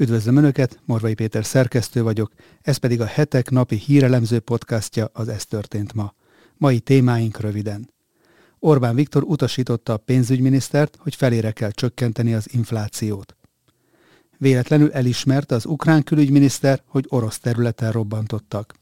Üdvözlöm 0.00 0.36
Önöket, 0.36 0.80
Morvai 0.84 1.14
Péter 1.14 1.44
szerkesztő 1.44 2.02
vagyok, 2.02 2.32
ez 2.60 2.76
pedig 2.76 3.00
a 3.00 3.04
hetek 3.04 3.50
napi 3.50 3.76
hírelemző 3.76 4.40
podcastja 4.40 5.10
az 5.12 5.28
Ez 5.28 5.44
történt 5.44 5.94
ma. 5.94 6.14
Mai 6.56 6.80
témáink 6.80 7.40
röviden. 7.40 7.90
Orbán 8.58 8.94
Viktor 8.94 9.22
utasította 9.22 9.92
a 9.92 9.96
pénzügyminisztert, 9.96 10.96
hogy 11.00 11.14
felére 11.14 11.50
kell 11.50 11.70
csökkenteni 11.70 12.34
az 12.34 12.52
inflációt. 12.52 13.36
Véletlenül 14.36 14.92
elismerte 14.92 15.54
az 15.54 15.66
ukrán 15.66 16.02
külügyminiszter, 16.02 16.82
hogy 16.86 17.04
orosz 17.08 17.38
területen 17.38 17.92
robbantottak. 17.92 18.74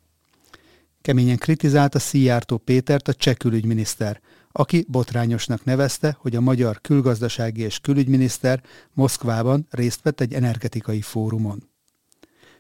Keményen 1.01 1.39
kritizálta 1.39 1.99
Szijjártó 1.99 2.57
Pétert 2.57 3.09
a 3.09 3.15
cseh 3.15 3.35
külügyminiszter, 3.35 4.21
aki 4.59 4.85
botrányosnak 4.89 5.65
nevezte, 5.65 6.17
hogy 6.21 6.37
a 6.37 6.41
magyar 6.41 6.81
külgazdasági 6.81 7.63
és 7.63 7.79
külügyminiszter 7.79 8.63
Moszkvában 8.93 9.67
részt 9.71 10.03
vett 10.03 10.21
egy 10.21 10.35
energetikai 10.35 11.01
fórumon. 11.01 11.69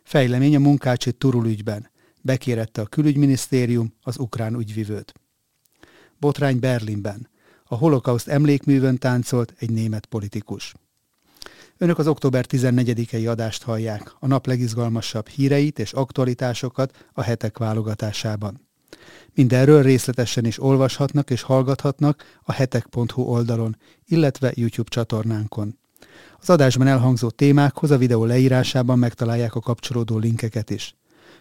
Fejlemény 0.02 0.56
a 0.56 0.58
munkácsi 0.58 1.12
Turul 1.12 1.46
ügyben. 1.46 1.90
Bekérette 2.22 2.80
a 2.80 2.86
külügyminisztérium 2.86 3.94
az 4.02 4.18
ukrán 4.18 4.54
ügyvivőt. 4.54 5.12
Botrány 6.18 6.58
Berlinben. 6.58 7.28
A 7.64 7.76
holokauszt 7.76 8.28
emlékművön 8.28 8.98
táncolt 8.98 9.54
egy 9.58 9.70
német 9.70 10.06
politikus. 10.06 10.74
Önök 11.78 11.98
az 11.98 12.06
október 12.06 12.44
14-i 12.48 13.30
adást 13.30 13.62
hallják, 13.62 14.14
a 14.18 14.26
nap 14.26 14.46
legizgalmasabb 14.46 15.28
híreit 15.28 15.78
és 15.78 15.92
aktualitásokat 15.92 17.06
a 17.12 17.22
hetek 17.22 17.58
válogatásában. 17.58 18.65
Mindenről 19.34 19.82
részletesen 19.82 20.44
is 20.44 20.62
olvashatnak 20.62 21.30
és 21.30 21.42
hallgathatnak 21.42 22.24
a 22.42 22.52
hetek.hu 22.52 23.22
oldalon, 23.22 23.76
illetve 24.06 24.52
YouTube 24.54 24.88
csatornánkon. 24.88 25.78
Az 26.40 26.50
adásban 26.50 26.86
elhangzó 26.86 27.30
témákhoz 27.30 27.90
a 27.90 27.98
videó 27.98 28.24
leírásában 28.24 28.98
megtalálják 28.98 29.54
a 29.54 29.60
kapcsolódó 29.60 30.18
linkeket 30.18 30.70
is. 30.70 30.96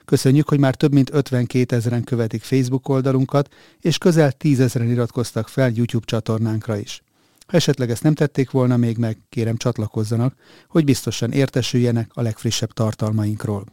Köszönjük, 0.06 0.50
hogy 0.50 0.60
már 0.60 0.76
több 0.76 0.94
mint 0.94 1.14
52 1.14 1.76
ezeren 1.76 2.04
követik 2.04 2.44
Facebook 2.44 2.90
oldalunkat, 2.90 3.54
és 3.80 3.98
közel 3.98 4.32
10 4.32 4.60
ezeren 4.60 4.92
iratkoztak 4.92 5.48
fel 5.48 5.72
YouTube 5.76 6.06
csatornánkra 6.06 6.78
is. 6.78 7.04
Ha 7.48 7.58
esetleg 7.58 7.90
ezt 7.90 8.04
nem 8.04 8.14
tették 8.14 8.52
volna 8.52 8.78
még 8.78 8.98
meg, 8.98 9.18
kérem 9.30 9.58
csatlakozzanak, 9.58 10.36
hogy 10.68 10.84
biztosan 10.84 11.32
értesüljenek 11.32 12.12
a 12.14 12.22
legfrissebb 12.22 12.72
tartalmainkról. 12.72 13.66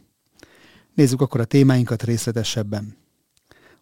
Nézzük 0.93 1.21
akkor 1.21 1.39
a 1.39 1.45
témáinkat 1.45 2.03
részletesebben. 2.03 3.02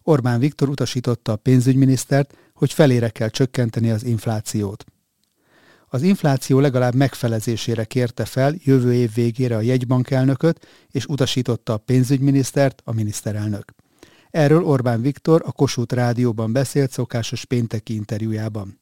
Orbán 0.02 0.40
Viktor 0.40 0.68
utasította 0.68 1.32
a 1.32 1.36
pénzügyminisztert, 1.36 2.36
hogy 2.54 2.72
felére 2.72 3.08
kell 3.08 3.28
csökkenteni 3.28 3.90
az 3.90 4.04
inflációt. 4.04 4.84
Az 5.88 6.02
infláció 6.02 6.60
legalább 6.60 6.94
megfelezésére 6.94 7.84
kérte 7.84 8.24
fel 8.24 8.54
jövő 8.58 8.94
év 8.94 9.14
végére 9.14 9.56
a 9.56 9.60
jegybankelnököt, 9.60 10.66
és 10.90 11.06
utasította 11.06 11.72
a 11.72 11.76
pénzügyminisztert, 11.76 12.82
a 12.84 12.92
miniszterelnök. 12.92 13.72
Erről 14.30 14.64
Orbán 14.64 15.00
Viktor 15.00 15.42
a 15.44 15.52
Kossuth 15.52 15.94
Rádióban 15.94 16.52
beszélt 16.52 16.90
szokásos 16.90 17.44
pénteki 17.44 17.94
interjújában. 17.94 18.80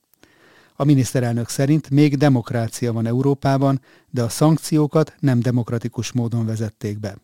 A 0.76 0.84
miniszterelnök 0.84 1.48
szerint 1.48 1.90
még 1.90 2.16
demokrácia 2.16 2.92
van 2.92 3.06
Európában, 3.06 3.80
de 4.10 4.22
a 4.22 4.28
szankciókat 4.28 5.14
nem 5.18 5.40
demokratikus 5.40 6.12
módon 6.12 6.46
vezették 6.46 6.98
be. 6.98 7.16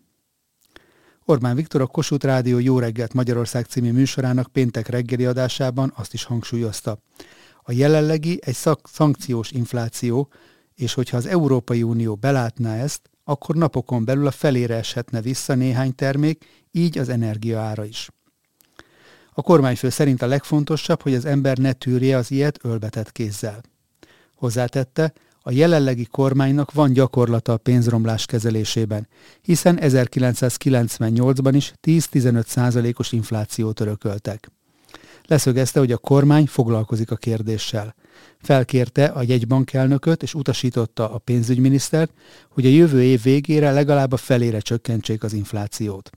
Orbán 1.29 1.57
Viktor 1.57 1.81
a 1.81 1.87
Kossuth 1.87 2.25
Rádió 2.25 2.59
Jó 2.59 2.79
reggelt 2.79 3.13
Magyarország 3.13 3.65
című 3.65 3.93
műsorának 3.93 4.53
péntek 4.53 4.87
reggeli 4.87 5.25
adásában 5.27 5.93
azt 5.97 6.13
is 6.13 6.25
hangsúlyozta. 6.25 6.99
A 7.63 7.73
jelenlegi 7.73 8.39
egy 8.45 8.55
szak- 8.55 8.89
szankciós 8.89 9.51
infláció, 9.51 10.29
és 10.75 10.95
hogyha 10.95 11.17
az 11.17 11.27
Európai 11.27 11.83
Unió 11.83 12.15
belátná 12.15 12.77
ezt, 12.77 13.11
akkor 13.25 13.55
napokon 13.55 14.05
belül 14.05 14.27
a 14.27 14.31
felére 14.31 14.75
eshetne 14.75 15.21
vissza 15.21 15.55
néhány 15.55 15.95
termék, 15.95 16.45
így 16.71 16.99
az 16.99 17.09
energia 17.09 17.61
ára 17.61 17.85
is. 17.85 18.11
A 19.33 19.43
kormányfő 19.43 19.89
szerint 19.89 20.23
a 20.23 20.27
legfontosabb, 20.27 21.03
hogy 21.03 21.15
az 21.15 21.25
ember 21.25 21.59
ne 21.59 21.73
tűrje 21.73 22.17
az 22.17 22.31
ilyet 22.31 22.59
ölbetett 22.63 23.13
kézzel. 23.13 23.61
Hozzátette, 24.35 25.13
a 25.49 25.53
jelenlegi 25.53 26.07
kormánynak 26.11 26.73
van 26.73 26.93
gyakorlata 26.93 27.53
a 27.53 27.57
pénzromlás 27.57 28.27
kezelésében, 28.27 29.09
hiszen 29.43 29.79
1998-ban 29.81 31.53
is 31.53 31.73
10-15 31.83 32.47
százalékos 32.47 33.13
inflációt 33.13 33.81
örököltek. 33.81 34.51
Leszögezte, 35.27 35.79
hogy 35.79 35.93
a 35.93 35.99
kormány 35.99 36.47
foglalkozik 36.47 37.11
a 37.11 37.17
kérdéssel. 37.17 37.95
Felkérte 38.39 39.05
a 39.05 39.23
jegybankelnököt 39.23 40.23
és 40.23 40.35
utasította 40.35 41.11
a 41.13 41.19
pénzügyminisztert, 41.19 42.13
hogy 42.51 42.67
a 42.67 42.71
jövő 42.71 43.03
év 43.03 43.23
végére 43.23 43.71
legalább 43.71 44.13
a 44.13 44.17
felére 44.17 44.61
csökkentsék 44.61 45.23
az 45.23 45.33
inflációt. 45.33 46.11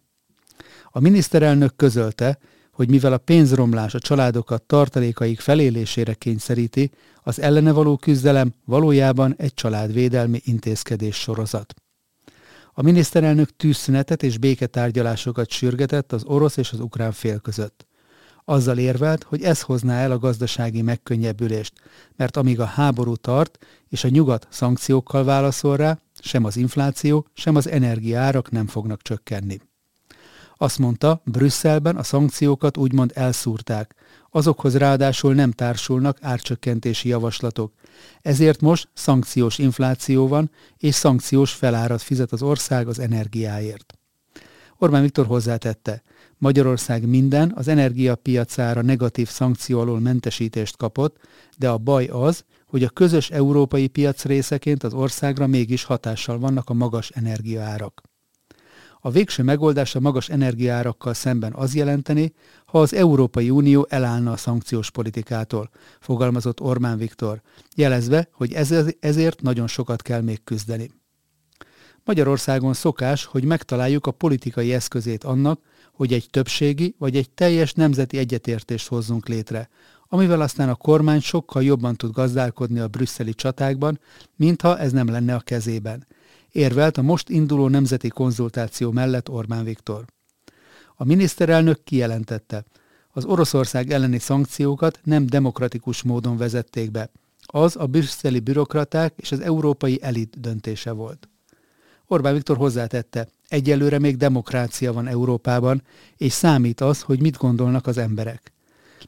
A 0.89 0.99
miniszterelnök 0.99 1.75
közölte, 1.75 2.39
hogy 2.79 2.89
mivel 2.89 3.13
a 3.13 3.17
pénzromlás 3.17 3.93
a 3.93 3.99
családokat 3.99 4.63
tartalékaik 4.63 5.39
felélésére 5.39 6.13
kényszeríti, 6.13 6.91
az 7.23 7.39
ellene 7.39 7.71
való 7.71 7.97
küzdelem 7.97 8.53
valójában 8.65 9.35
egy 9.37 9.53
családvédelmi 9.53 10.41
intézkedés 10.43 11.15
sorozat. 11.15 11.73
A 12.73 12.81
miniszterelnök 12.81 13.55
tűzszünetet 13.55 14.23
és 14.23 14.37
béketárgyalásokat 14.37 15.49
sürgetett 15.49 16.11
az 16.11 16.23
orosz 16.23 16.57
és 16.57 16.71
az 16.71 16.79
ukrán 16.79 17.11
fél 17.11 17.39
között. 17.39 17.87
Azzal 18.45 18.77
érvelt, 18.77 19.23
hogy 19.23 19.43
ez 19.43 19.61
hozná 19.61 19.99
el 19.99 20.11
a 20.11 20.19
gazdasági 20.19 20.81
megkönnyebbülést, 20.81 21.73
mert 22.15 22.37
amíg 22.37 22.59
a 22.59 22.65
háború 22.65 23.15
tart 23.15 23.57
és 23.89 24.03
a 24.03 24.09
nyugat 24.09 24.47
szankciókkal 24.49 25.23
válaszol 25.23 25.77
rá, 25.77 25.99
sem 26.19 26.43
az 26.43 26.57
infláció, 26.57 27.27
sem 27.33 27.55
az 27.55 27.67
energiaárak 27.67 28.51
nem 28.51 28.67
fognak 28.67 29.01
csökkenni. 29.01 29.59
Azt 30.61 30.79
mondta, 30.79 31.21
Brüsszelben 31.25 31.95
a 31.95 32.03
szankciókat 32.03 32.77
úgymond 32.77 33.11
elszúrták, 33.15 33.95
azokhoz 34.29 34.77
ráadásul 34.77 35.33
nem 35.33 35.51
társulnak 35.51 36.17
árcsökkentési 36.21 37.07
javaslatok. 37.07 37.73
Ezért 38.21 38.61
most 38.61 38.89
szankciós 38.93 39.57
infláció 39.57 40.27
van, 40.27 40.51
és 40.77 40.95
szankciós 40.95 41.51
felárat 41.51 42.01
fizet 42.01 42.31
az 42.31 42.41
ország 42.41 42.87
az 42.87 42.99
energiáért. 42.99 43.93
Orbán 44.77 45.01
Viktor 45.01 45.25
hozzátette, 45.25 46.03
Magyarország 46.37 47.07
minden 47.07 47.51
az 47.55 47.67
energiapiacára 47.67 48.81
negatív 48.81 49.27
szankció 49.27 49.79
alól 49.79 49.99
mentesítést 49.99 50.77
kapott, 50.77 51.17
de 51.57 51.69
a 51.69 51.77
baj 51.77 52.05
az, 52.05 52.43
hogy 52.65 52.83
a 52.83 52.89
közös 52.89 53.29
európai 53.29 53.87
piac 53.87 54.23
részeként 54.23 54.83
az 54.83 54.93
országra 54.93 55.47
mégis 55.47 55.83
hatással 55.83 56.39
vannak 56.39 56.69
a 56.69 56.73
magas 56.73 57.09
energiaárak. 57.09 58.08
A 59.01 59.11
végső 59.11 59.43
megoldás 59.43 59.95
a 59.95 59.99
magas 59.99 60.29
energiárakkal 60.29 61.13
szemben 61.13 61.53
az 61.53 61.75
jelenteni, 61.75 62.33
ha 62.65 62.79
az 62.79 62.93
Európai 62.93 63.49
Unió 63.49 63.85
elállna 63.89 64.31
a 64.31 64.37
szankciós 64.37 64.91
politikától, 64.91 65.69
fogalmazott 65.99 66.61
Orbán 66.61 66.97
Viktor, 66.97 67.41
jelezve, 67.75 68.29
hogy 68.31 68.53
ezért 68.99 69.41
nagyon 69.41 69.67
sokat 69.67 70.01
kell 70.01 70.21
még 70.21 70.43
küzdeni. 70.43 70.91
Magyarországon 72.03 72.73
szokás, 72.73 73.25
hogy 73.25 73.43
megtaláljuk 73.43 74.07
a 74.07 74.11
politikai 74.11 74.73
eszközét 74.73 75.23
annak, 75.23 75.61
hogy 75.93 76.13
egy 76.13 76.27
többségi 76.31 76.95
vagy 76.97 77.15
egy 77.15 77.29
teljes 77.29 77.73
nemzeti 77.73 78.17
egyetértést 78.17 78.87
hozzunk 78.87 79.27
létre, 79.27 79.69
amivel 80.07 80.41
aztán 80.41 80.69
a 80.69 80.75
kormány 80.75 81.19
sokkal 81.19 81.63
jobban 81.63 81.95
tud 81.95 82.11
gazdálkodni 82.11 82.79
a 82.79 82.87
brüsszeli 82.87 83.33
csatákban, 83.33 83.99
mintha 84.35 84.79
ez 84.79 84.91
nem 84.91 85.09
lenne 85.09 85.35
a 85.35 85.39
kezében– 85.39 86.05
érvelt 86.51 86.97
a 86.97 87.01
most 87.01 87.29
induló 87.29 87.67
nemzeti 87.67 88.07
konzultáció 88.07 88.91
mellett 88.91 89.29
Orbán 89.29 89.63
Viktor. 89.63 90.05
A 90.95 91.03
miniszterelnök 91.03 91.83
kijelentette, 91.83 92.63
az 93.11 93.25
Oroszország 93.25 93.91
elleni 93.91 94.19
szankciókat 94.19 94.99
nem 95.03 95.25
demokratikus 95.25 96.01
módon 96.03 96.37
vezették 96.37 96.91
be. 96.91 97.09
Az 97.45 97.75
a 97.75 97.85
brüsszeli 97.85 98.39
bürokraták 98.39 99.13
és 99.17 99.31
az 99.31 99.39
európai 99.39 99.99
elit 100.01 100.39
döntése 100.39 100.91
volt. 100.91 101.29
Orbán 102.07 102.33
Viktor 102.33 102.57
hozzátette, 102.57 103.27
egyelőre 103.47 103.99
még 103.99 104.17
demokrácia 104.17 104.93
van 104.93 105.07
Európában, 105.07 105.83
és 106.17 106.33
számít 106.33 106.81
az, 106.81 107.01
hogy 107.01 107.21
mit 107.21 107.37
gondolnak 107.37 107.87
az 107.87 107.97
emberek. 107.97 108.51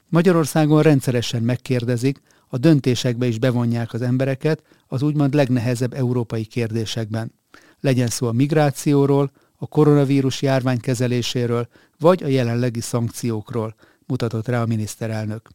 Magyarországon 0.09 0.81
rendszeresen 0.81 1.43
megkérdezik, 1.43 2.21
a 2.53 2.57
döntésekbe 2.57 3.27
is 3.27 3.39
bevonják 3.39 3.93
az 3.93 4.01
embereket 4.01 4.63
az 4.87 5.01
úgymond 5.01 5.33
legnehezebb 5.33 5.93
európai 5.93 6.45
kérdésekben. 6.45 7.31
Legyen 7.79 8.07
szó 8.07 8.27
a 8.27 8.31
migrációról, 8.31 9.31
a 9.57 9.67
koronavírus 9.67 10.41
járvány 10.41 10.79
kezeléséről, 10.79 11.67
vagy 11.99 12.23
a 12.23 12.27
jelenlegi 12.27 12.81
szankciókról, 12.81 13.75
mutatott 14.05 14.47
rá 14.47 14.61
a 14.61 14.65
miniszterelnök. 14.65 15.49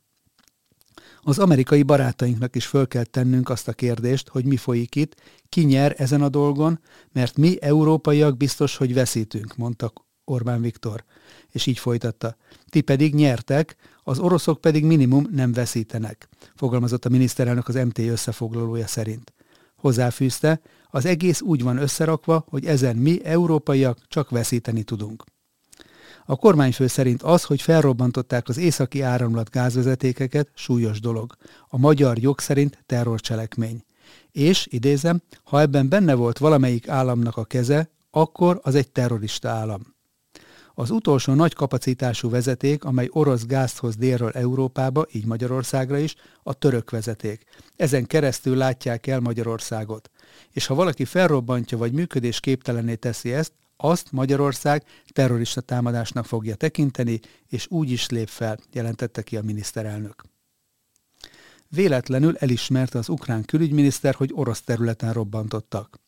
Az 1.20 1.38
amerikai 1.38 1.82
barátainknak 1.82 2.56
is 2.56 2.66
föl 2.66 2.87
kell 2.88 3.04
tennünk 3.04 3.48
azt 3.48 3.69
a 3.69 3.72
kérdést, 3.72 4.28
hogy 4.28 4.44
mi 4.44 4.56
folyik 4.56 4.94
itt, 4.94 5.20
ki 5.48 5.64
nyer 5.64 5.94
ezen 5.98 6.22
a 6.22 6.28
dolgon, 6.28 6.81
mert 7.12 7.37
mi 7.37 7.62
európaiak 7.62 8.37
biztos, 8.37 8.76
hogy 8.76 8.94
veszítünk, 8.94 9.56
mondta 9.56 9.93
Orbán 10.25 10.60
Viktor. 10.60 11.04
És 11.50 11.66
így 11.66 11.78
folytatta. 11.78 12.37
Ti 12.69 12.81
pedig 12.81 13.14
nyertek, 13.14 13.76
az 14.08 14.19
oroszok 14.19 14.61
pedig 14.61 14.85
minimum 14.85 15.26
nem 15.31 15.53
veszítenek, 15.53 16.29
fogalmazott 16.55 17.05
a 17.05 17.08
miniszterelnök 17.08 17.69
az 17.69 17.75
MT 17.75 17.99
összefoglalója 17.99 18.87
szerint. 18.87 19.35
Hozzáfűzte, 19.76 20.61
Az 20.91 21.05
egész 21.05 21.41
úgy 21.41 21.62
van 21.62 21.76
összerakva, 21.76 22.44
hogy 22.49 22.64
ezen 22.67 22.97
mi, 22.97 23.25
európaiak, 23.25 23.99
csak 24.08 24.31
veszíteni 24.31 24.82
tudunk. 24.82 25.25
A 26.26 26.37
kormányfő 26.37 26.87
szerint 26.87 27.23
az, 27.23 27.44
hogy 27.44 27.62
felrobbantották 27.62 28.49
az 28.49 28.56
északi 28.56 29.00
áramlat 29.00 29.50
gázvezetékeket, 29.50 30.49
súlyos 30.55 31.00
dolog. 31.00 31.35
A 31.69 31.79
magyar 31.79 32.19
jog 32.19 32.41
szerint 32.41 32.82
terrorcselekmény. 32.87 33.85
És, 34.32 34.67
idézem, 34.70 35.23
ha 35.44 35.61
ebben 35.61 35.88
benne 35.88 36.14
volt 36.14 36.38
valamelyik 36.38 36.88
államnak 36.88 37.37
a 37.37 37.44
keze, 37.44 37.91
akkor 38.11 38.61
az 38.62 38.75
egy 38.75 38.91
terrorista 38.91 39.49
állam. 39.49 39.95
Az 40.78 40.90
utolsó 40.90 41.34
nagy 41.34 41.55
kapacitású 41.55 42.31
vezeték, 42.31 42.84
amely 42.84 43.08
orosz 43.11 43.46
gázt 43.46 43.78
hoz 43.78 43.96
délről 43.96 44.31
Európába, 44.31 45.06
így 45.12 45.25
Magyarországra 45.25 45.99
is, 45.99 46.14
a 46.43 46.55
török 46.55 46.90
vezeték. 46.90 47.44
Ezen 47.76 48.06
keresztül 48.06 48.56
látják 48.56 49.06
el 49.06 49.20
Magyarországot. 49.20 50.11
És 50.50 50.67
ha 50.67 50.75
valaki 50.75 51.05
felrobbantja 51.05 51.78
vagy 51.78 51.93
működésképtelené 51.93 52.94
teszi 52.94 53.32
ezt, 53.32 53.52
azt 53.76 54.12
Magyarország 54.12 54.84
terrorista 55.12 55.61
támadásnak 55.61 56.25
fogja 56.25 56.55
tekinteni, 56.55 57.20
és 57.49 57.67
úgy 57.70 57.90
is 57.90 58.08
lép 58.08 58.29
fel, 58.29 58.58
jelentette 58.72 59.22
ki 59.22 59.37
a 59.37 59.43
miniszterelnök. 59.43 60.25
Véletlenül 61.69 62.37
elismerte 62.37 62.99
az 62.99 63.08
ukrán 63.08 63.44
külügyminiszter, 63.44 64.14
hogy 64.14 64.31
orosz 64.34 64.62
területen 64.62 65.12
robbantottak. 65.12 66.00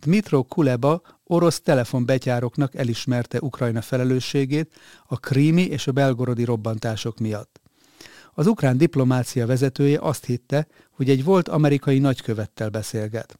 Dmitro 0.00 0.42
Kuleba 0.42 1.02
orosz 1.24 1.60
telefonbetyároknak 1.60 2.74
elismerte 2.74 3.38
Ukrajna 3.40 3.80
felelősségét 3.80 4.74
a 5.06 5.16
krími 5.16 5.62
és 5.62 5.86
a 5.86 5.92
belgorodi 5.92 6.44
robbantások 6.44 7.18
miatt. 7.18 7.60
Az 8.34 8.46
ukrán 8.46 8.76
diplomácia 8.76 9.46
vezetője 9.46 9.98
azt 10.00 10.24
hitte, 10.24 10.66
hogy 10.90 11.10
egy 11.10 11.24
volt 11.24 11.48
amerikai 11.48 11.98
nagykövettel 11.98 12.68
beszélget. 12.68 13.38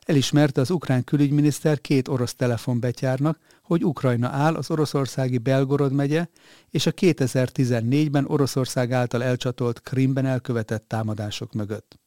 Elismerte 0.00 0.60
az 0.60 0.70
ukrán 0.70 1.04
külügyminiszter 1.04 1.80
két 1.80 2.08
orosz 2.08 2.34
telefonbetyárnak, 2.34 3.38
hogy 3.62 3.84
Ukrajna 3.84 4.28
áll 4.28 4.54
az 4.54 4.70
oroszországi 4.70 5.38
Belgorod 5.38 5.92
megye 5.92 6.26
és 6.70 6.86
a 6.86 6.92
2014-ben 6.92 8.24
Oroszország 8.26 8.92
által 8.92 9.22
elcsatolt 9.22 9.80
Krimben 9.80 10.26
elkövetett 10.26 10.88
támadások 10.88 11.52
mögött. 11.52 11.98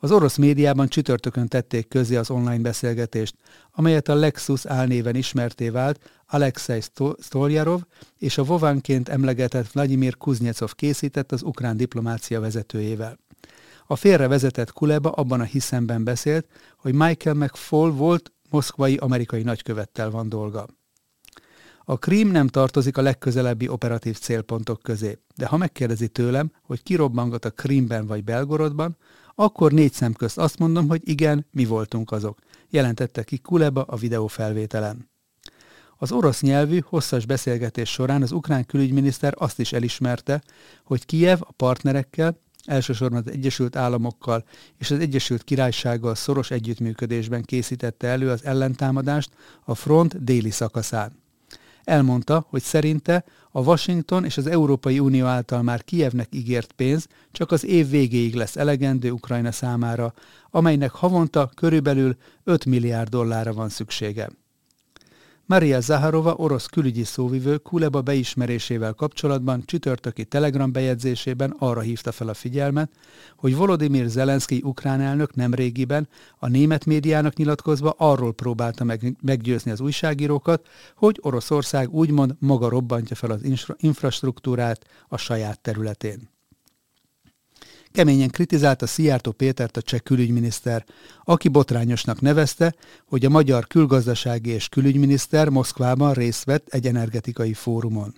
Az 0.00 0.10
orosz 0.10 0.36
médiában 0.36 0.88
csütörtökön 0.88 1.48
tették 1.48 1.88
közé 1.88 2.16
az 2.16 2.30
online 2.30 2.58
beszélgetést, 2.58 3.34
amelyet 3.70 4.08
a 4.08 4.14
Lexus 4.14 4.66
álnéven 4.66 5.14
ismerté 5.14 5.68
vált 5.68 6.10
Alexei 6.26 6.80
Stoljarov 7.20 7.80
és 8.18 8.38
a 8.38 8.44
Vovánként 8.44 9.08
emlegetett 9.08 9.72
Vladimir 9.72 10.16
Kuznyecov 10.16 10.72
készített 10.72 11.32
az 11.32 11.42
ukrán 11.42 11.76
diplomácia 11.76 12.40
vezetőjével. 12.40 13.18
A 13.86 13.96
félrevezetett 13.96 14.72
Kuleba 14.72 15.10
abban 15.10 15.40
a 15.40 15.44
hiszemben 15.44 16.04
beszélt, 16.04 16.46
hogy 16.76 16.94
Michael 16.94 17.36
McFall 17.36 17.90
volt 17.90 18.32
moszkvai 18.50 18.96
amerikai 18.96 19.42
nagykövettel 19.42 20.10
van 20.10 20.28
dolga. 20.28 20.66
A 21.84 21.98
Krím 21.98 22.28
nem 22.30 22.48
tartozik 22.48 22.96
a 22.96 23.02
legközelebbi 23.02 23.68
operatív 23.68 24.18
célpontok 24.18 24.82
közé, 24.82 25.18
de 25.36 25.46
ha 25.46 25.56
megkérdezi 25.56 26.08
tőlem, 26.08 26.52
hogy 26.62 26.82
ki 26.82 26.94
robbangat 26.94 27.44
a 27.44 27.50
Krímben 27.50 28.06
vagy 28.06 28.24
Belgorodban, 28.24 28.96
akkor 29.40 29.72
négy 29.72 29.92
szem 29.92 30.12
közt 30.12 30.38
azt 30.38 30.58
mondom, 30.58 30.88
hogy 30.88 31.00
igen, 31.04 31.46
mi 31.50 31.64
voltunk 31.64 32.10
azok, 32.10 32.38
jelentette 32.70 33.22
ki 33.22 33.38
Kuleba 33.38 33.82
a 33.82 33.96
videófelvételen. 33.96 35.10
Az 35.96 36.12
orosz 36.12 36.40
nyelvű, 36.40 36.78
hosszas 36.84 37.26
beszélgetés 37.26 37.90
során 37.90 38.22
az 38.22 38.32
ukrán 38.32 38.66
külügyminiszter 38.66 39.34
azt 39.36 39.58
is 39.58 39.72
elismerte, 39.72 40.42
hogy 40.84 41.06
Kijev 41.06 41.40
a 41.40 41.52
partnerekkel, 41.52 42.40
elsősorban 42.64 43.22
az 43.26 43.32
Egyesült 43.32 43.76
Államokkal 43.76 44.44
és 44.78 44.90
az 44.90 44.98
Egyesült 44.98 45.44
Királysággal 45.44 46.14
szoros 46.14 46.50
együttműködésben 46.50 47.42
készítette 47.42 48.06
elő 48.06 48.30
az 48.30 48.44
ellentámadást 48.44 49.30
a 49.64 49.74
front 49.74 50.24
déli 50.24 50.50
szakaszán. 50.50 51.12
Elmondta, 51.84 52.46
hogy 52.48 52.62
szerinte 52.62 53.24
a 53.58 53.60
Washington 53.60 54.24
és 54.24 54.36
az 54.36 54.46
Európai 54.46 54.98
Unió 54.98 55.26
által 55.26 55.62
már 55.62 55.84
Kijevnek 55.84 56.28
ígért 56.30 56.72
pénz 56.72 57.06
csak 57.32 57.50
az 57.50 57.64
év 57.64 57.88
végéig 57.88 58.34
lesz 58.34 58.56
elegendő 58.56 59.10
Ukrajna 59.10 59.52
számára, 59.52 60.14
amelynek 60.50 60.90
havonta 60.90 61.50
körülbelül 61.54 62.16
5 62.44 62.64
milliárd 62.64 63.08
dollárra 63.08 63.52
van 63.52 63.68
szüksége. 63.68 64.28
Maria 65.50 65.80
Zaharova 65.80 66.34
orosz 66.34 66.66
külügyi 66.66 67.04
szóvivő 67.04 67.56
Kuleba 67.56 68.02
beismerésével 68.02 68.92
kapcsolatban 68.92 69.62
csütörtöki 69.64 70.24
telegram 70.24 70.72
bejegyzésében 70.72 71.54
arra 71.58 71.80
hívta 71.80 72.12
fel 72.12 72.28
a 72.28 72.34
figyelmet, 72.34 72.90
hogy 73.36 73.56
Volodymyr 73.56 74.08
Zelenszky 74.08 74.60
ukrán 74.64 75.00
elnök 75.00 75.34
nemrégiben 75.34 76.08
a 76.38 76.48
német 76.48 76.84
médiának 76.84 77.34
nyilatkozva 77.34 77.94
arról 77.98 78.32
próbálta 78.32 78.84
meg, 78.84 79.16
meggyőzni 79.22 79.70
az 79.70 79.80
újságírókat, 79.80 80.66
hogy 80.96 81.18
Oroszország 81.20 81.90
úgymond 81.90 82.34
maga 82.38 82.68
robbantja 82.68 83.16
fel 83.16 83.30
az 83.30 83.40
infrastruktúrát 83.76 84.86
a 85.08 85.16
saját 85.16 85.60
területén. 85.60 86.37
Keményen 87.98 88.30
kritizálta 88.30 88.86
Szijjártó 88.86 89.32
Pétert 89.32 89.76
a 89.76 89.82
cseh 89.82 90.00
külügyminiszter, 90.00 90.84
aki 91.24 91.48
botrányosnak 91.48 92.20
nevezte, 92.20 92.74
hogy 93.06 93.24
a 93.24 93.28
magyar 93.28 93.66
külgazdasági 93.66 94.50
és 94.50 94.68
külügyminiszter 94.68 95.48
Moszkvában 95.48 96.12
részt 96.12 96.44
vett 96.44 96.68
egy 96.68 96.86
energetikai 96.86 97.52
fórumon. 97.52 98.14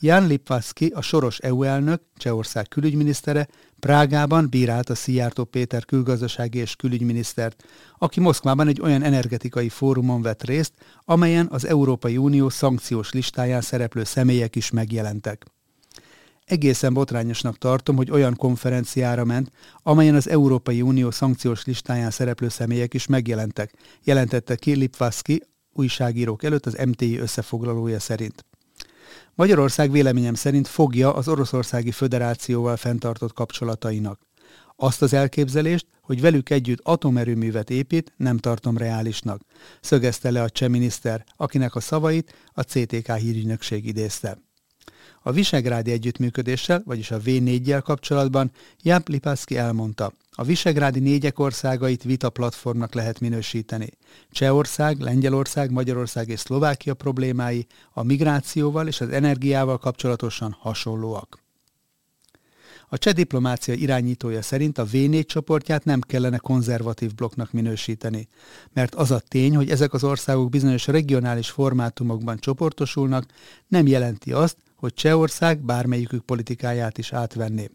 Jan 0.00 0.26
Lipvaszki, 0.26 0.86
a 0.86 1.00
soros 1.00 1.38
EU 1.38 1.62
elnök, 1.62 2.02
Csehország 2.16 2.68
külügyminisztere, 2.68 3.48
Prágában 3.80 4.48
bírálta 4.50 4.94
Szijjártó 4.94 5.44
Péter 5.44 5.84
külgazdasági 5.84 6.58
és 6.58 6.76
külügyminisztert, 6.76 7.64
aki 7.98 8.20
Moszkvában 8.20 8.68
egy 8.68 8.80
olyan 8.80 9.02
energetikai 9.02 9.68
fórumon 9.68 10.22
vett 10.22 10.44
részt, 10.44 10.72
amelyen 11.04 11.48
az 11.50 11.66
Európai 11.66 12.16
Unió 12.16 12.48
szankciós 12.48 13.12
listáján 13.12 13.60
szereplő 13.60 14.04
személyek 14.04 14.56
is 14.56 14.70
megjelentek. 14.70 15.44
Egészen 16.44 16.94
botrányosnak 16.94 17.58
tartom, 17.58 17.96
hogy 17.96 18.10
olyan 18.10 18.36
konferenciára 18.36 19.24
ment, 19.24 19.50
amelyen 19.82 20.14
az 20.14 20.28
Európai 20.28 20.82
Unió 20.82 21.10
szankciós 21.10 21.64
listáján 21.64 22.10
szereplő 22.10 22.48
személyek 22.48 22.94
is 22.94 23.06
megjelentek, 23.06 23.74
jelentette 24.02 24.56
ki 24.56 24.74
Lipvaszki 24.74 25.42
újságírók 25.72 26.42
előtt 26.42 26.66
az 26.66 26.80
MTI 26.86 27.18
összefoglalója 27.18 28.00
szerint. 28.00 28.44
Magyarország 29.34 29.90
véleményem 29.90 30.34
szerint 30.34 30.68
fogja 30.68 31.14
az 31.14 31.28
Oroszországi 31.28 31.90
Föderációval 31.90 32.76
fenntartott 32.76 33.32
kapcsolatainak. 33.32 34.20
Azt 34.76 35.02
az 35.02 35.12
elképzelést, 35.12 35.86
hogy 36.00 36.20
velük 36.20 36.50
együtt 36.50 36.80
atomerőművet 36.82 37.70
épít, 37.70 38.12
nem 38.16 38.38
tartom 38.38 38.76
reálisnak, 38.76 39.42
szögezte 39.80 40.30
le 40.30 40.42
a 40.42 40.50
cseh 40.50 40.68
miniszter, 40.68 41.24
akinek 41.36 41.74
a 41.74 41.80
szavait 41.80 42.34
a 42.52 42.62
CTK 42.62 43.12
hírügynökség 43.12 43.86
idézte. 43.86 44.38
A 45.26 45.32
Visegrádi 45.32 45.90
együttműködéssel, 45.90 46.82
vagyis 46.84 47.10
a 47.10 47.20
V4-jel 47.20 47.80
kapcsolatban 47.84 48.50
Jáp 48.82 49.08
Lipászki 49.08 49.56
elmondta, 49.56 50.12
a 50.30 50.44
Visegrádi 50.44 51.00
négyek 51.00 51.38
országait 51.38 52.02
vita 52.02 52.30
platformnak 52.30 52.94
lehet 52.94 53.20
minősíteni. 53.20 53.88
Csehország, 54.30 55.00
Lengyelország, 55.00 55.70
Magyarország 55.70 56.28
és 56.28 56.40
Szlovákia 56.40 56.94
problémái 56.94 57.66
a 57.92 58.02
migrációval 58.02 58.86
és 58.86 59.00
az 59.00 59.08
energiával 59.08 59.78
kapcsolatosan 59.78 60.56
hasonlóak. 60.58 61.43
A 62.88 62.98
cseh 62.98 63.12
diplomácia 63.12 63.74
irányítója 63.74 64.42
szerint 64.42 64.78
a 64.78 64.86
V4 64.86 65.26
csoportját 65.26 65.84
nem 65.84 66.00
kellene 66.00 66.38
konzervatív 66.38 67.14
blokknak 67.14 67.52
minősíteni, 67.52 68.28
mert 68.72 68.94
az 68.94 69.10
a 69.10 69.22
tény, 69.28 69.56
hogy 69.56 69.70
ezek 69.70 69.92
az 69.92 70.04
országok 70.04 70.50
bizonyos 70.50 70.86
regionális 70.86 71.50
formátumokban 71.50 72.38
csoportosulnak, 72.38 73.24
nem 73.68 73.86
jelenti 73.86 74.32
azt, 74.32 74.56
hogy 74.76 74.94
Csehország 74.94 75.64
bármelyikük 75.64 76.24
politikáját 76.24 76.98
is 76.98 77.12
átvenné. 77.12 77.70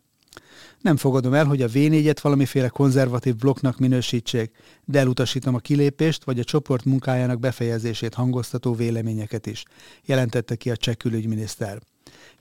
Nem 0.82 0.98
fogadom 0.98 1.34
el, 1.34 1.46
hogy 1.46 1.62
a 1.62 1.68
V4-et 1.68 2.18
valamiféle 2.22 2.68
konzervatív 2.68 3.36
blokknak 3.36 3.78
minősítsék, 3.78 4.52
de 4.86 5.00
elutasítom 5.00 5.56
a 5.56 5.60
kilépést 5.60 6.24
vagy 6.24 6.40
a 6.40 6.44
csoport 6.44 6.86
munkájának 6.86 7.40
befejezését 7.40 8.14
hangoztató 8.14 8.74
véleményeket 8.74 9.46
is, 9.46 9.64
jelentette 10.06 10.56
ki 10.56 10.70
a 10.70 10.78
cseh 10.78 10.96
külügyminiszter. 10.96 11.82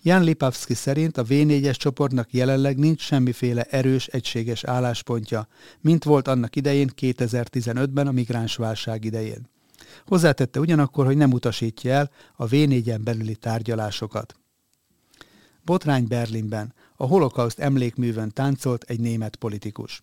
Jan 0.03 0.23
Lipavski 0.23 0.75
szerint 0.75 1.17
a 1.17 1.25
V4-es 1.25 1.77
csoportnak 1.77 2.33
jelenleg 2.33 2.79
nincs 2.79 3.01
semmiféle 3.01 3.63
erős, 3.63 4.07
egységes 4.07 4.65
álláspontja, 4.65 5.49
mint 5.81 6.05
volt 6.05 6.29
annak 6.29 6.57
idején 6.57 6.91
2015-ben 7.01 8.07
a 8.07 8.13
migránsválság 8.13 9.05
idején. 9.05 9.49
Hozzátette 10.07 10.61
ugyanakkor, 10.61 11.07
hogy 11.07 11.17
nem 11.17 11.33
utasítja 11.33 11.93
el 11.93 12.11
a 12.37 12.47
V4-en 12.47 13.01
belüli 13.05 13.37
tárgyalásokat. 13.37 14.37
Botrány 15.65 16.07
Berlinben, 16.07 16.75
a 16.97 17.07
holokauszt 17.07 17.59
emlékművön 17.59 18.31
táncolt 18.31 18.83
egy 18.83 19.01
német 19.01 19.37
politikus. 19.37 20.01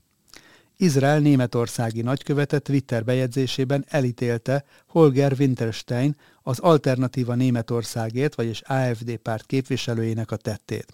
Izrael 0.78 1.20
németországi 1.20 2.02
nagykövete 2.02 2.60
Twitter 2.60 3.04
bejegyzésében 3.04 3.86
elítélte 3.88 4.64
Holger 4.88 5.36
Winterstein 5.40 6.16
az 6.42 6.60
Alternatíva 6.60 7.36
Németországért, 7.36 8.36
vagyis 8.36 8.62
AFD 8.62 9.16
párt 9.18 9.46
képviselőjének 9.46 10.32
a 10.32 10.36
tettét. 10.36 10.94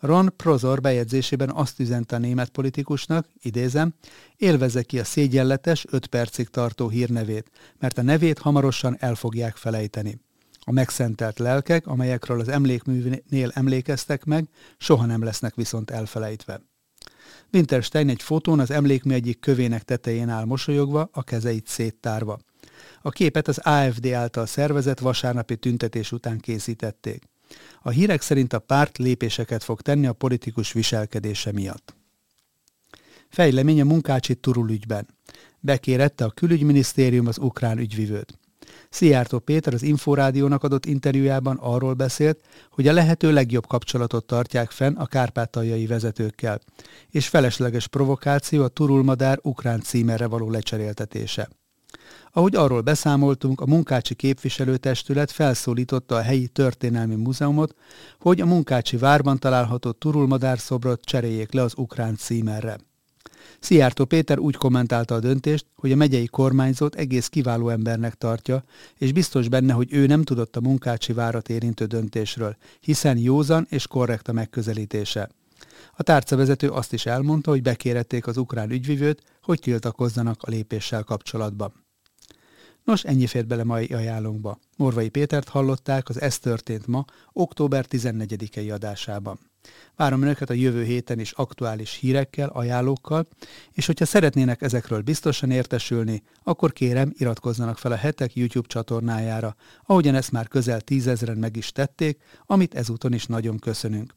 Ron 0.00 0.32
Prozor 0.36 0.80
bejegyzésében 0.80 1.50
azt 1.50 1.80
üzente 1.80 2.16
a 2.16 2.18
német 2.18 2.48
politikusnak, 2.48 3.26
idézem, 3.42 3.94
élvezze 4.36 4.82
ki 4.82 4.98
a 4.98 5.04
szégyenletes, 5.04 5.84
öt 5.90 6.06
percig 6.06 6.48
tartó 6.48 6.88
hírnevét, 6.88 7.50
mert 7.78 7.98
a 7.98 8.02
nevét 8.02 8.38
hamarosan 8.38 8.96
el 8.98 9.14
fogják 9.14 9.56
felejteni. 9.56 10.20
A 10.60 10.72
megszentelt 10.72 11.38
lelkek, 11.38 11.86
amelyekről 11.86 12.40
az 12.40 12.48
emlékműnél 12.48 13.50
emlékeztek 13.54 14.24
meg, 14.24 14.48
soha 14.78 15.06
nem 15.06 15.24
lesznek 15.24 15.54
viszont 15.54 15.90
elfelejtve. 15.90 16.71
Winterstein 17.52 18.08
egy 18.08 18.22
fotón 18.22 18.60
az 18.60 18.70
emlékmű 18.70 19.14
egyik 19.14 19.40
kövének 19.40 19.82
tetején 19.82 20.28
áll 20.28 20.44
mosolyogva, 20.44 21.08
a 21.12 21.22
kezeit 21.22 21.66
széttárva. 21.66 22.38
A 23.02 23.10
képet 23.10 23.48
az 23.48 23.58
AFD 23.58 24.06
által 24.06 24.46
szervezett 24.46 24.98
vasárnapi 24.98 25.56
tüntetés 25.56 26.12
után 26.12 26.38
készítették. 26.38 27.22
A 27.82 27.90
hírek 27.90 28.20
szerint 28.20 28.52
a 28.52 28.58
párt 28.58 28.98
lépéseket 28.98 29.64
fog 29.64 29.80
tenni 29.80 30.06
a 30.06 30.12
politikus 30.12 30.72
viselkedése 30.72 31.52
miatt. 31.52 31.94
Fejlemény 33.28 33.80
a 33.80 33.84
munkácsi 33.84 34.34
Turul. 34.34 34.78
Bekérette 35.60 36.24
a 36.24 36.30
külügyminisztérium 36.30 37.26
az 37.26 37.38
ukrán 37.38 37.78
ügyvivőt. 37.78 38.38
Szijjártó 38.92 39.38
Péter 39.38 39.74
az 39.74 39.82
Inforádiónak 39.82 40.64
adott 40.64 40.86
interjújában 40.86 41.56
arról 41.60 41.94
beszélt, 41.94 42.40
hogy 42.70 42.88
a 42.88 42.92
lehető 42.92 43.32
legjobb 43.32 43.66
kapcsolatot 43.66 44.24
tartják 44.24 44.70
fenn 44.70 44.94
a 44.96 45.06
kárpátaljai 45.06 45.86
vezetőkkel, 45.86 46.60
és 47.10 47.28
felesleges 47.28 47.86
provokáció 47.86 48.62
a 48.62 48.68
turulmadár 48.68 49.38
ukrán 49.42 49.80
címerre 49.80 50.26
való 50.26 50.50
lecseréltetése. 50.50 51.48
Ahogy 52.32 52.56
arról 52.56 52.80
beszámoltunk, 52.80 53.60
a 53.60 53.66
munkácsi 53.66 54.14
képviselőtestület 54.14 55.30
felszólította 55.30 56.14
a 56.14 56.22
helyi 56.22 56.48
történelmi 56.48 57.14
múzeumot, 57.14 57.74
hogy 58.18 58.40
a 58.40 58.46
munkácsi 58.46 58.96
várban 58.96 59.38
található 59.38 59.90
turulmadár 59.90 60.58
szobrot 60.58 61.04
cseréljék 61.04 61.52
le 61.52 61.62
az 61.62 61.72
ukrán 61.76 62.16
címerre. 62.16 62.76
Szijjártó 63.60 64.04
Péter 64.04 64.38
úgy 64.38 64.56
kommentálta 64.56 65.14
a 65.14 65.20
döntést, 65.20 65.66
hogy 65.74 65.92
a 65.92 65.96
megyei 65.96 66.26
kormányzót 66.26 66.94
egész 66.94 67.28
kiváló 67.28 67.68
embernek 67.68 68.14
tartja, 68.14 68.64
és 68.98 69.12
biztos 69.12 69.48
benne, 69.48 69.72
hogy 69.72 69.92
ő 69.92 70.06
nem 70.06 70.22
tudott 70.22 70.56
a 70.56 70.60
munkácsi 70.60 71.12
várat 71.12 71.48
érintő 71.48 71.84
döntésről, 71.84 72.56
hiszen 72.80 73.18
józan 73.18 73.66
és 73.70 73.86
korrekt 73.86 74.28
a 74.28 74.32
megközelítése. 74.32 75.28
A 75.96 76.02
tárcavezető 76.02 76.68
azt 76.68 76.92
is 76.92 77.06
elmondta, 77.06 77.50
hogy 77.50 77.62
bekérették 77.62 78.26
az 78.26 78.36
ukrán 78.36 78.70
ügyvivőt, 78.70 79.22
hogy 79.42 79.60
tiltakozzanak 79.60 80.42
a 80.42 80.50
lépéssel 80.50 81.02
kapcsolatban. 81.02 81.81
Nos, 82.84 83.04
ennyi 83.04 83.26
fért 83.26 83.46
bele 83.46 83.64
mai 83.64 83.86
ajánlónkba. 83.86 84.58
Morvai 84.76 85.08
Pétert 85.08 85.48
hallották 85.48 86.08
az 86.08 86.20
Ez 86.20 86.38
történt 86.38 86.86
ma, 86.86 87.04
október 87.32 87.86
14-i 87.90 88.72
adásában. 88.72 89.38
Várom 89.96 90.22
Önöket 90.22 90.50
a 90.50 90.54
jövő 90.54 90.84
héten 90.84 91.18
is 91.18 91.32
aktuális 91.32 91.94
hírekkel, 91.94 92.48
ajánlókkal, 92.48 93.26
és 93.72 93.86
hogyha 93.86 94.04
szeretnének 94.04 94.62
ezekről 94.62 95.00
biztosan 95.00 95.50
értesülni, 95.50 96.22
akkor 96.42 96.72
kérem, 96.72 97.12
iratkozzanak 97.16 97.78
fel 97.78 97.92
a 97.92 97.96
Hetek 97.96 98.34
YouTube 98.34 98.68
csatornájára, 98.68 99.56
ahogyan 99.84 100.14
ezt 100.14 100.32
már 100.32 100.48
közel 100.48 100.80
tízezren 100.80 101.36
meg 101.38 101.56
is 101.56 101.72
tették, 101.72 102.22
amit 102.46 102.74
ezúton 102.74 103.12
is 103.12 103.26
nagyon 103.26 103.58
köszönünk. 103.58 104.14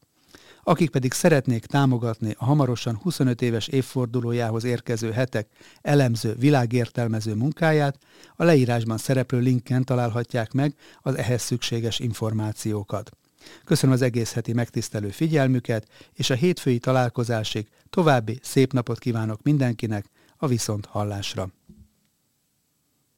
Akik 0.67 0.89
pedig 0.89 1.13
szeretnék 1.13 1.65
támogatni 1.65 2.35
a 2.37 2.45
hamarosan 2.45 2.95
25 2.95 3.41
éves 3.41 3.67
évfordulójához 3.67 4.63
érkező 4.63 5.11
hetek 5.11 5.47
elemző, 5.81 6.35
világértelmező 6.39 7.33
munkáját, 7.33 7.97
a 8.35 8.43
leírásban 8.43 8.97
szereplő 8.97 9.39
linken 9.39 9.83
találhatják 9.83 10.51
meg 10.51 10.75
az 11.01 11.15
ehhez 11.15 11.41
szükséges 11.41 11.99
információkat. 11.99 13.11
Köszönöm 13.65 13.95
az 13.95 14.01
egész 14.01 14.33
heti 14.33 14.53
megtisztelő 14.53 15.09
figyelmüket, 15.09 15.87
és 16.13 16.29
a 16.29 16.35
hétfői 16.35 16.79
találkozásig 16.79 17.67
további 17.89 18.39
szép 18.41 18.73
napot 18.73 18.99
kívánok 18.99 19.43
mindenkinek 19.43 20.05
a 20.37 20.47
viszont 20.47 20.85
hallásra. 20.85 21.49